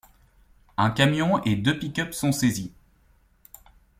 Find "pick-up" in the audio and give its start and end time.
1.77-2.11